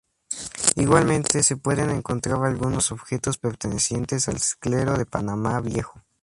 [0.77, 6.01] Igualmente se pueden encontrar algunos objetos pertenecientes al clero de Panamá viejo.